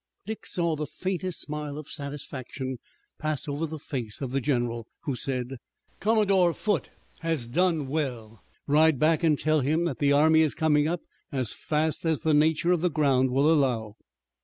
Dick 0.25 0.47
saw 0.47 0.75
the 0.75 0.87
faintest 0.87 1.41
smile 1.41 1.77
of 1.77 1.87
satisfaction 1.87 2.79
pass 3.19 3.47
over 3.47 3.67
the 3.67 3.77
face 3.77 4.19
of 4.19 4.31
the 4.31 4.41
General, 4.41 4.87
who 5.01 5.13
said: 5.13 5.57
"Commodore 5.99 6.55
Foote 6.55 6.89
has 7.19 7.47
done 7.47 7.85
well. 7.87 8.43
Ride 8.65 8.97
back 8.97 9.21
and 9.21 9.37
tell 9.37 9.59
him 9.61 9.85
that 9.85 9.99
the 9.99 10.11
army 10.11 10.41
is 10.41 10.55
coming 10.55 10.87
up 10.87 11.01
as 11.31 11.53
fast 11.53 12.03
as 12.03 12.21
the 12.21 12.33
nature 12.33 12.71
of 12.71 12.81
the 12.81 12.89
ground 12.89 13.29
will 13.29 13.53
allow." 13.53 13.93